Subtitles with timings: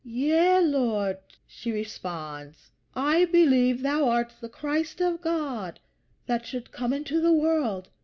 [0.03, 5.79] "Yea, Lord," she responds, "I believe thou art the Christ of God
[6.25, 7.87] that should come into the world."